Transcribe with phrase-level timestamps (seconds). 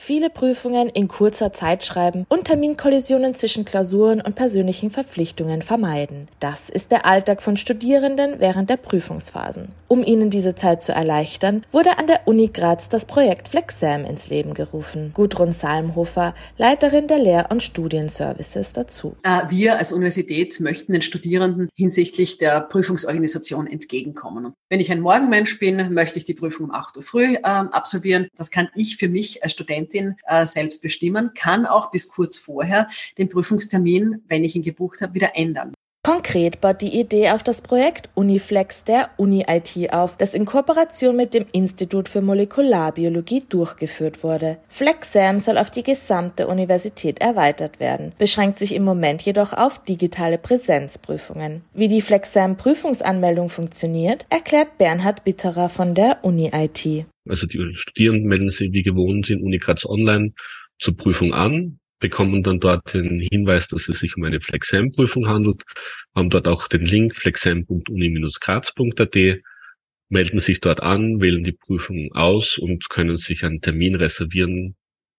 [0.00, 6.28] viele Prüfungen in kurzer Zeit schreiben und Terminkollisionen zwischen Klausuren und persönlichen Verpflichtungen vermeiden.
[6.38, 9.72] Das ist der Alltag von Studierenden während der Prüfungsphasen.
[9.88, 14.30] Um ihnen diese Zeit zu erleichtern, wurde an der Uni Graz das Projekt FlexSam ins
[14.30, 15.10] Leben gerufen.
[15.14, 19.16] Gudrun Salmhofer, Leiterin der Lehr- und Studienservices dazu.
[19.48, 24.52] Wir als Universität möchten den Studierenden hinsichtlich der Prüfungsorganisation entgegenkommen.
[24.70, 28.28] wenn ich ein Morgenmensch bin, möchte ich die Prüfung um 8 Uhr früh äh, absolvieren.
[28.36, 32.38] Das kann ich für mich als Studentin Studentin äh, selbst bestimmen, kann auch bis kurz
[32.38, 35.72] vorher den Prüfungstermin, wenn ich ihn gebucht habe, wieder ändern.
[36.04, 41.34] Konkret baut die Idee auf das Projekt Uniflex der Uni-IT auf, das in Kooperation mit
[41.34, 44.56] dem Institut für Molekularbiologie durchgeführt wurde.
[44.68, 50.38] FlexSam soll auf die gesamte Universität erweitert werden, beschränkt sich im Moment jedoch auf digitale
[50.38, 51.62] Präsenzprüfungen.
[51.74, 57.06] Wie die FlexSam Prüfungsanmeldung funktioniert, erklärt Bernhard Bitterer von der Uni-IT.
[57.28, 60.32] Also die Studierenden melden sich wie gewohnt in Unicrads Online
[60.78, 65.62] zur Prüfung an, bekommen dann dort den Hinweis, dass es sich um eine Flexam-Prüfung handelt,
[66.14, 69.16] haben dort auch den Link flexam.uni-graz.at,
[70.10, 74.76] melden sich dort an, wählen die Prüfung aus und können sich einen Termin reservieren.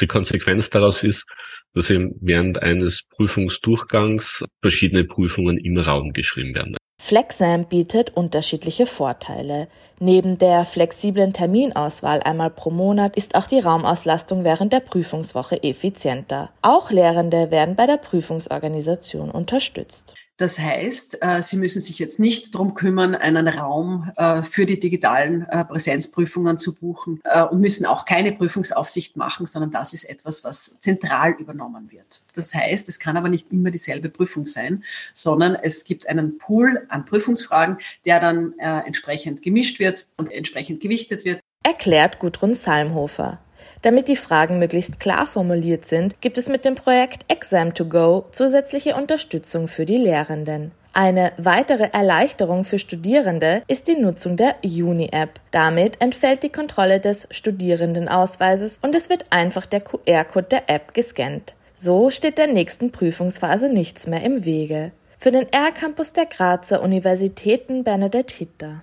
[0.00, 1.26] Die Konsequenz daraus ist,
[1.74, 6.76] dass eben während eines Prüfungsdurchgangs verschiedene Prüfungen im Raum geschrieben werden.
[7.02, 9.68] FlexSam bietet unterschiedliche Vorteile.
[10.00, 16.50] Neben der flexiblen Terminauswahl einmal pro Monat ist auch die Raumauslastung während der Prüfungswoche effizienter.
[16.60, 20.14] Auch Lehrende werden bei der Prüfungsorganisation unterstützt.
[20.40, 24.80] Das heißt, äh, Sie müssen sich jetzt nicht darum kümmern, einen Raum äh, für die
[24.80, 30.42] digitalen äh, Präsenzprüfungen zu buchen und müssen auch keine Prüfungsaufsicht machen, sondern das ist etwas,
[30.42, 32.22] was zentral übernommen wird.
[32.34, 34.82] Das heißt, es kann aber nicht immer dieselbe Prüfung sein,
[35.12, 41.24] sondern es gibt einen Pool an Prüfungsfragen, der dann entsprechend gemischt wird und entsprechend gewichtet
[41.24, 41.40] wird.
[41.62, 43.38] Erklärt Gudrun Salmhofer.
[43.82, 49.68] Damit die Fragen möglichst klar formuliert sind, gibt es mit dem Projekt Exam2Go zusätzliche Unterstützung
[49.68, 50.72] für die Lehrenden.
[50.92, 55.38] Eine weitere Erleichterung für Studierende ist die Nutzung der Uni-App.
[55.52, 61.54] Damit entfällt die Kontrolle des Studierendenausweises und es wird einfach der QR-Code der App gescannt.
[61.74, 64.90] So steht der nächsten Prüfungsphase nichts mehr im Wege.
[65.16, 68.82] Für den R-Campus der Grazer Universitäten Bernadette Hitter.